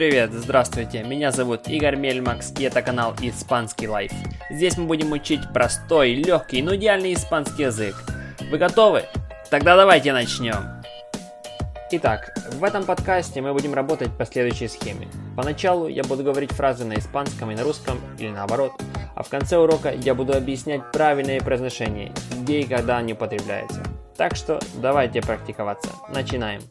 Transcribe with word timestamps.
Привет, 0.00 0.32
здравствуйте, 0.32 1.02
меня 1.02 1.30
зовут 1.30 1.68
Игорь 1.68 1.96
Мельмакс 1.96 2.54
и 2.58 2.62
это 2.62 2.80
канал 2.80 3.14
Испанский 3.20 3.86
Life. 3.86 4.10
Здесь 4.48 4.78
мы 4.78 4.86
будем 4.86 5.12
учить 5.12 5.42
простой, 5.52 6.14
легкий, 6.14 6.62
но 6.62 6.74
идеальный 6.74 7.12
испанский 7.12 7.64
язык. 7.64 7.94
Вы 8.50 8.56
готовы? 8.56 9.04
Тогда 9.50 9.76
давайте 9.76 10.14
начнем. 10.14 10.82
Итак, 11.90 12.34
в 12.54 12.64
этом 12.64 12.84
подкасте 12.84 13.42
мы 13.42 13.52
будем 13.52 13.74
работать 13.74 14.08
по 14.16 14.24
следующей 14.24 14.68
схеме. 14.68 15.06
Поначалу 15.36 15.86
я 15.86 16.02
буду 16.02 16.24
говорить 16.24 16.52
фразы 16.52 16.86
на 16.86 16.94
испанском 16.94 17.50
и 17.50 17.54
на 17.54 17.62
русском, 17.62 18.00
или 18.18 18.30
наоборот, 18.30 18.72
а 19.14 19.22
в 19.22 19.28
конце 19.28 19.58
урока 19.58 19.92
я 19.92 20.14
буду 20.14 20.32
объяснять 20.32 20.80
правильное 20.92 21.40
произношение, 21.40 22.10
где 22.40 22.60
и 22.60 22.66
когда 22.66 22.96
они 22.96 23.12
употребляются. 23.12 23.82
Так 24.16 24.34
что 24.34 24.60
давайте 24.76 25.20
практиковаться. 25.20 25.90
Начинаем. 26.08 26.62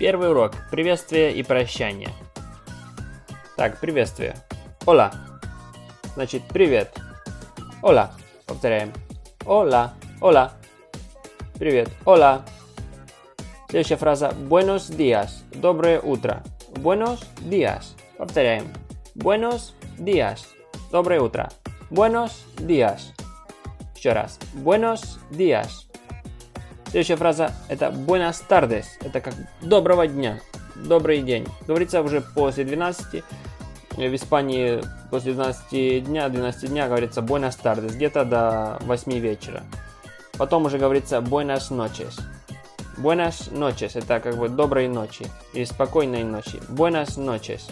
Первый 0.00 0.30
урок. 0.30 0.54
Приветствие 0.70 1.34
и 1.34 1.42
прощание. 1.42 2.08
Так, 3.58 3.78
приветствие. 3.78 4.34
Ола. 4.86 5.12
Значит, 6.14 6.42
привет. 6.48 6.98
Ола. 7.82 8.10
Повторяем. 8.46 8.94
Ола. 9.44 9.92
Ола. 10.22 10.54
Привет. 11.58 11.90
Ола. 12.06 12.42
Следующая 13.70 13.98
фраза. 13.98 14.32
Buenos 14.48 14.90
días. 14.90 15.44
Доброе 15.54 16.00
утро. 16.00 16.42
Buenos 16.74 17.20
días. 17.38 17.94
Повторяем. 18.18 18.66
Buenos 19.14 19.74
días. 19.96 20.40
Доброе 20.90 21.20
утро. 21.20 21.48
Buenos 21.88 22.32
días. 22.58 23.12
Еще 23.94 24.12
раз. 24.12 24.40
Buenos 24.54 25.20
días. 25.30 25.86
Следующая 26.90 27.14
фраза 27.14 27.52
это 27.68 27.92
buenas 27.92 28.42
tardes. 28.48 28.86
Это 29.02 29.20
как 29.20 29.34
доброго 29.62 30.08
дня, 30.08 30.40
добрый 30.74 31.22
день. 31.22 31.46
Говорится 31.68 32.02
уже 32.02 32.22
после 32.22 32.64
12. 32.64 33.22
В 33.96 34.14
Испании 34.16 34.80
после 35.12 35.32
12 35.32 36.02
дня, 36.04 36.28
12 36.28 36.70
дня 36.70 36.88
говорится 36.88 37.22
buenas 37.22 37.56
tardes, 37.56 37.94
где-то 37.94 38.24
до 38.24 38.78
8 38.80 39.12
вечера. 39.20 39.62
Потом 40.36 40.64
уже 40.64 40.78
говорится 40.78 41.20
buenas 41.20 41.70
noches. 41.70 42.18
Buenas 43.00 43.50
noches, 43.50 43.92
это 43.94 44.20
как 44.20 44.36
бы 44.36 44.50
доброй 44.50 44.86
ночи 44.86 45.26
или 45.54 45.64
спокойной 45.64 46.22
ночи. 46.22 46.60
Buenas 46.68 47.16
noches. 47.16 47.62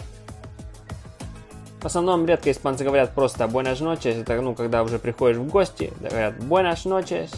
В 1.81 1.85
основном 1.85 2.25
редко 2.25 2.49
испанцы 2.49 2.83
говорят 2.83 3.13
просто 3.13 3.45
buenas 3.45 3.79
noches, 3.79 4.21
это 4.21 4.41
ну 4.41 4.55
когда 4.55 4.81
уже 4.81 4.97
приходишь 4.97 5.37
в 5.37 5.47
гости, 5.47 5.93
говорят 5.99 6.33
buenas 6.39 6.83
noches, 6.83 7.29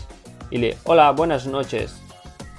или 0.52 0.78
hola, 0.86 1.14
buenas 1.14 1.46
noches. 1.46 1.92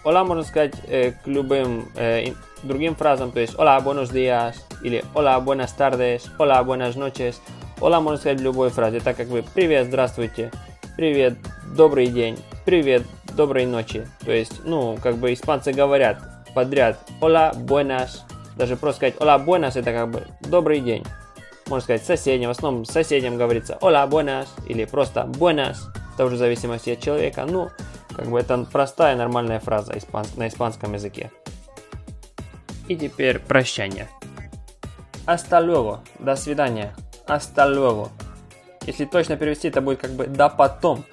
Hola 0.05 0.23
можно 0.23 0.45
сказать 0.45 0.75
э, 0.87 1.13
к 1.13 1.27
любым 1.27 1.89
э, 1.97 2.35
другим 2.63 2.95
фразам, 2.95 3.33
то 3.33 3.41
есть 3.41 3.55
hola, 3.55 3.83
buenos 3.83 4.13
días, 4.13 4.57
или 4.83 5.03
hola, 5.15 5.43
buenas 5.43 5.75
tardes, 5.75 6.25
hola, 6.39 6.63
buenas 6.63 6.95
noches. 6.95 7.37
Hola 7.81 8.03
можно 8.03 8.19
сказать 8.19 8.39
в 8.39 8.43
любой 8.43 8.69
фразе, 8.69 9.01
так 9.01 9.17
как 9.17 9.29
вы 9.29 9.43
привет, 9.43 9.87
здравствуйте, 9.87 10.53
привет, 10.95 11.39
добрый 11.75 12.09
день, 12.09 12.39
привет, 12.67 13.03
доброй 13.35 13.67
ночи. 13.67 14.07
То 14.25 14.33
есть, 14.33 14.65
ну, 14.65 14.99
как 15.03 15.17
бы 15.17 15.33
испанцы 15.33 15.73
говорят 15.73 16.19
подряд 16.55 16.99
hola, 17.21 17.55
buenas, 17.55 18.21
даже 18.57 18.77
просто 18.77 18.99
сказать 18.99 19.17
hola, 19.17 19.45
buenas 19.45 19.79
это 19.79 19.93
как 19.93 20.11
бы 20.11 20.27
добрый 20.41 20.81
день. 20.81 21.05
Можно 21.69 21.83
сказать 21.83 22.05
соседям, 22.05 22.49
в 22.49 22.57
основном 22.57 22.85
соседям 22.85 23.37
говорится 23.37 23.79
hola, 23.81 24.09
buenas, 24.09 24.49
или 24.67 24.85
просто 24.85 25.23
buenas 25.23 25.79
это 26.15 26.27
уже 26.27 26.37
в 26.37 26.39
зависимости 26.39 26.91
от 26.91 27.01
человека. 27.01 27.45
Ну, 27.49 27.71
как 28.15 28.27
бы 28.27 28.39
это 28.39 28.67
простая 28.71 29.17
нормальная 29.17 29.61
фраза 29.61 29.95
на 30.37 30.49
испанском 30.49 30.93
языке. 30.93 31.31
И 32.89 32.97
теперь 32.97 33.39
прощание. 33.39 34.09
Hasta 35.27 35.61
luego. 35.61 36.01
До 36.19 36.37
свидания. 36.37 36.95
Hasta 37.27 37.67
luego. 37.67 38.09
Если 38.87 39.05
точно 39.05 39.37
перевести, 39.37 39.69
это 39.69 39.81
будет 39.81 40.01
как 40.01 40.11
бы 40.11 40.27
да 40.27 40.49
потом. 40.49 41.05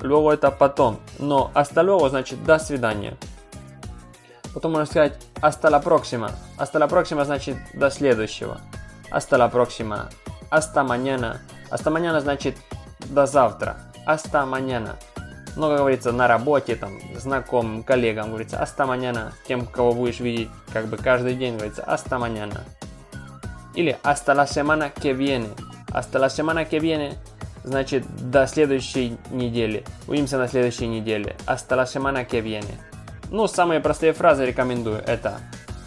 Luego 0.00 0.32
это 0.32 0.50
потом. 0.50 1.00
Но 1.18 1.50
hasta 1.54 1.82
luego 1.82 2.08
значит 2.08 2.42
до 2.44 2.58
свидания. 2.58 3.16
Потом 4.54 4.72
можно 4.72 4.86
сказать 4.86 5.14
hasta 5.40 5.70
la 5.70 5.80
próxima. 5.80 6.32
Hasta 6.58 6.78
la 6.78 6.88
próxima 6.88 7.24
значит 7.24 7.56
до 7.74 7.90
следующего. 7.90 8.60
Hasta 9.10 9.38
la 9.38 9.48
próxima. 9.48 10.08
Hasta 10.50 10.82
mañana. 10.82 11.40
Hasta 11.70 11.90
mañana 11.90 12.20
значит 12.20 12.56
до 13.10 13.26
завтра 13.26 13.90
hasta 14.06 14.44
mañana. 14.46 14.96
Много 15.56 15.78
говорится 15.78 16.12
на 16.12 16.28
работе, 16.28 16.76
там, 16.76 16.98
знакомым, 17.16 17.82
коллегам, 17.82 18.28
говорится 18.28 18.62
hasta 18.62 18.86
mañana. 18.86 19.32
Тем, 19.46 19.66
кого 19.66 19.92
будешь 19.92 20.20
видеть 20.20 20.48
как 20.72 20.86
бы 20.86 20.96
каждый 20.96 21.34
день, 21.34 21.56
говорится 21.56 21.82
hasta 21.82 22.18
mañana. 22.18 22.64
Или 23.74 23.96
hasta 24.02 24.34
la 24.34 24.46
semana 24.46 24.90
que 24.90 25.12
viene. 25.12 25.48
Hasta 25.92 26.18
la 26.18 26.30
semana 26.30 26.64
que 26.66 26.78
viene 26.78 27.18
значит 27.64 28.04
до 28.30 28.46
следующей 28.46 29.16
недели. 29.30 29.84
Увидимся 30.06 30.38
на 30.38 30.48
следующей 30.48 30.86
неделе. 30.86 31.36
Hasta 31.46 31.76
la 31.76 31.86
semana 31.86 32.24
que 32.24 32.40
viene. 32.40 32.78
Ну, 33.30 33.46
самые 33.46 33.80
простые 33.80 34.12
фразы 34.12 34.44
рекомендую. 34.44 34.98
Это 35.06 35.38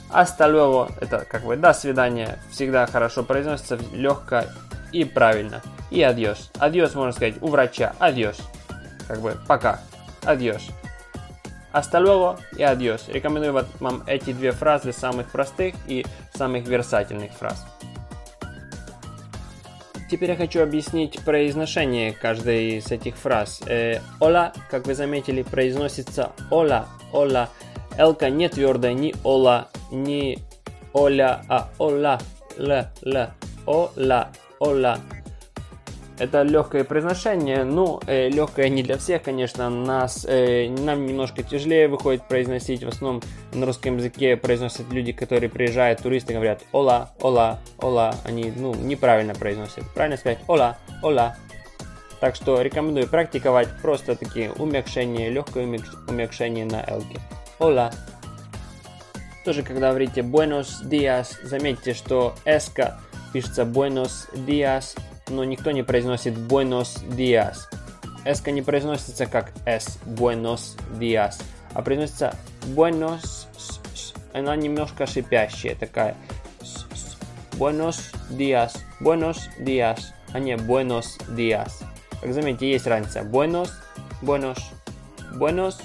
hasta 0.10 0.48
luego, 0.48 0.90
это 1.02 1.26
как 1.26 1.44
бы 1.44 1.58
до 1.58 1.74
свидания. 1.74 2.40
Всегда 2.52 2.86
хорошо 2.86 3.24
произносится, 3.24 3.78
легко 3.92 4.44
и 4.92 5.04
правильно. 5.04 5.62
И 5.90 6.02
adiós. 6.02 6.52
Adiós 6.60 6.96
можно 6.96 7.12
сказать 7.12 7.36
у 7.42 7.48
врача. 7.48 7.94
Adiós. 8.00 8.38
Как 9.08 9.20
бы 9.20 9.38
пока. 9.48 9.80
Adiós. 10.24 10.70
Hasta 11.74 12.00
luego 12.00 12.40
и 12.56 12.62
adiós. 12.62 13.08
Рекомендую 13.08 13.66
вам 13.80 14.04
эти 14.06 14.32
две 14.32 14.52
фразы 14.52 14.94
самых 14.94 15.32
простых 15.32 15.74
и 15.88 16.06
самых 16.34 16.68
версательных 16.68 17.34
фраз. 17.34 17.66
Теперь 20.14 20.30
я 20.30 20.36
хочу 20.36 20.62
объяснить 20.62 21.20
произношение 21.26 22.12
каждой 22.14 22.78
из 22.78 22.92
этих 22.92 23.16
фраз. 23.16 23.64
Э, 23.66 24.00
hola, 24.20 24.54
как 24.70 24.86
вы 24.86 24.94
заметили, 24.94 25.42
произносится 25.42 26.34
hola, 26.52 26.88
hola. 27.12 27.50
Элка 27.98 28.30
не 28.30 28.48
твердая, 28.48 28.94
ни 28.94 29.16
ола, 29.24 29.70
ни 29.92 30.38
оля, 30.94 31.42
а 31.50 31.72
ола, 31.80 32.22
л, 32.60 32.86
л, 33.02 33.28
ола, 33.66 34.30
ола. 34.60 35.00
Это 36.24 36.44
легкое 36.44 36.86
произношение, 36.86 37.66
ну, 37.66 38.00
э, 38.08 38.30
легкое 38.30 38.70
не 38.70 38.82
для 38.82 38.98
всех, 38.98 39.24
конечно, 39.24 39.70
нас, 39.70 40.26
э, 40.26 40.70
нам 40.70 41.06
немножко 41.06 41.44
тяжелее 41.44 41.90
выходит 41.90 42.26
произносить, 42.30 42.82
в 42.82 42.88
основном 42.88 43.22
на 43.52 43.66
русском 43.66 43.98
языке 43.98 44.38
произносят 44.38 44.90
люди, 44.90 45.12
которые 45.12 45.50
приезжают, 45.50 46.02
туристы 46.02 46.32
говорят 46.34 46.62
«ола», 46.72 47.12
«ола», 47.20 47.60
«ола», 47.78 48.16
они, 48.24 48.54
ну, 48.56 48.74
неправильно 48.74 49.36
произносят, 49.36 49.84
правильно 49.94 50.16
сказать? 50.16 50.40
«ола», 50.48 50.78
«ола». 51.02 51.36
Так 52.22 52.38
что 52.38 52.62
рекомендую 52.62 53.10
практиковать 53.10 53.68
просто 53.82 54.16
такие 54.16 54.50
умягшения, 54.54 55.30
легкое 55.30 55.66
умягшение 56.08 56.64
на 56.64 56.86
«элке». 56.88 57.20
«Ола». 57.60 57.92
Тоже, 59.44 59.62
когда 59.62 59.90
говорите 59.90 60.22
«buenos 60.22 60.86
días», 60.86 61.36
заметьте, 61.44 61.94
что 61.94 62.34
«эска» 62.46 63.02
пишется 63.34 63.64
«buenos 63.64 64.34
días», 64.48 64.96
но 65.30 65.44
никто 65.44 65.72
не 65.72 65.84
произносит 65.84 66.38
buenos 66.38 67.04
días. 67.16 67.68
S 68.26 68.46
не 68.46 68.62
произносится 68.62 69.26
как 69.26 69.52
S, 69.66 70.00
buenos 70.06 70.78
días, 71.00 71.42
а 71.74 71.82
произносится 71.82 72.36
buenos, 72.68 73.48
она 74.34 74.56
немножко 74.56 75.06
шипящая 75.06 75.76
такая. 75.76 76.16
Buenos 77.54 78.12
días, 78.32 78.74
buenos 79.00 79.50
días, 79.60 80.14
а 80.34 80.40
не 80.40 80.58
buenos 80.58 81.18
días. 81.36 81.84
Как 82.20 82.34
заметите, 82.34 82.72
есть 82.72 82.88
разница. 82.88 83.24
Buenos, 83.24 83.70
buenos, 84.22 84.58
buenos, 85.34 85.78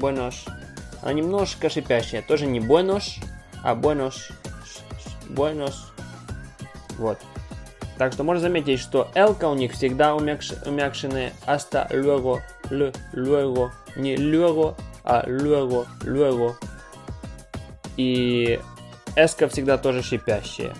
buenos. 0.00 0.44
Она 1.02 1.12
немножко 1.12 1.68
шипящая. 1.70 2.22
Тоже 2.22 2.46
не 2.46 2.58
buenos, 2.58 3.20
а 3.62 3.74
buenos, 3.74 4.32
buenos. 5.28 5.92
Вот. 6.98 7.18
Так 7.98 8.12
что 8.12 8.22
можно 8.22 8.42
заметить, 8.42 8.78
что 8.78 9.08
L 9.14 9.36
у 9.42 9.54
них 9.54 9.72
всегда 9.72 10.14
умягш... 10.14 10.52
умягшенные 10.64 11.32
hasta 11.44 11.88
luego, 11.90 12.40
l, 12.70 12.92
luego, 13.12 13.70
не 13.96 14.16
luego, 14.16 14.76
а 15.04 15.24
luego, 15.26 15.84
luego. 16.04 16.54
И 17.96 18.60
S 19.16 19.34
всегда 19.48 19.78
тоже 19.78 20.02
шипящие. 20.02 20.72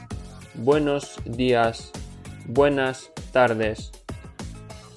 Buenos 0.55 1.19
días, 1.25 1.91
buenas 2.47 3.11
tardes, 3.33 3.91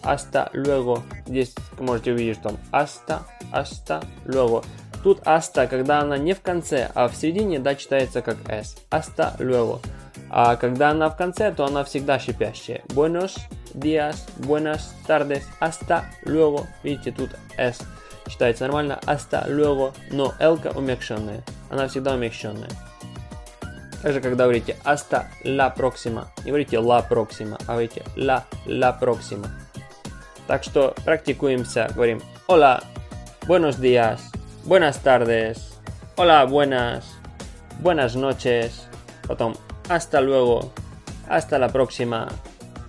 hasta 0.03 0.51
luego. 0.53 1.03
Здесь 1.25 1.56
можете 1.79 2.12
увидеть, 2.12 2.38
что 2.38 2.56
hasta, 2.71 3.23
hasta 3.51 4.03
luego. 4.25 4.63
Тут 5.03 5.21
hasta, 5.25 5.65
когда 5.65 6.01
она 6.01 6.19
не 6.19 6.33
в 6.33 6.41
конце, 6.41 6.91
а 6.94 7.07
в 7.07 7.15
середине, 7.15 7.57
да, 7.57 7.73
читается 7.73 8.21
как 8.21 8.38
s. 8.47 8.77
Hasta 8.91 9.35
luego. 9.39 9.81
А 10.33 10.56
когда 10.56 10.92
она 10.92 11.10
в 11.10 11.18
конце, 11.18 11.51
то 11.51 11.66
она 11.66 11.83
всегда 11.83 12.18
шипящая. 12.18 12.83
Buenos 12.88 13.36
días, 13.74 14.16
buenas 14.38 14.95
tardes, 15.06 15.44
hasta 15.60 16.06
luego. 16.24 16.68
Видите, 16.83 17.12
тут 17.12 17.31
s 17.57 17.80
читается 18.30 18.63
нормально. 18.63 18.98
Hasta 19.06 19.45
luego, 19.50 19.94
но 20.10 20.33
l 20.39 20.57
умягченная. 20.74 21.44
Она 21.69 21.89
всегда 21.89 22.13
умягченная. 22.13 22.69
Также, 24.01 24.22
когда 24.22 24.45
говорите 24.45 24.78
hasta 24.86 25.28
la 25.44 25.69
próxima, 25.69 26.30
не 26.45 26.51
говорите 26.51 26.80
la 26.80 27.01
próxima, 27.01 27.57
а 27.68 27.74
говорите 27.74 28.01
la, 28.16 28.45
la 28.66 28.94
próxima. 28.94 29.50
Так 30.48 30.63
что 30.63 30.95
практикуемся, 31.04 31.89
говорим 31.94 32.22
hola, 32.48 32.81
buenos 33.48 33.81
días, 33.81 34.22
buenas 34.63 34.98
tardes, 35.00 35.78
hola, 36.16 36.45
buenas, 36.45 37.04
buenas 37.81 38.16
noches, 38.16 38.88
потом 39.28 39.56
hasta 39.96 40.22
luego, 40.22 40.72
hasta 41.28 41.60
la 41.60 41.68
próxima, 41.68 42.30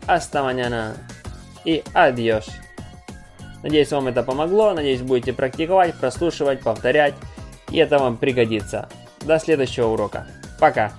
hasta 0.07 0.43
mañana 0.43 0.95
и 1.65 1.83
adiós. 1.95 2.47
Надеюсь, 3.65 3.91
вам 3.91 4.09
это 4.09 4.23
помогло, 4.23 4.73
надеюсь, 4.73 5.03
будете 5.03 5.33
практиковать, 5.33 5.95
прослушивать, 5.95 6.61
повторять, 6.61 7.15
и 7.71 7.79
это 7.79 7.99
вам 7.99 8.17
пригодится. 8.17 8.89
До 9.21 9.39
следующего 9.39 9.89
урока. 9.89 10.27
Пока! 10.59 10.93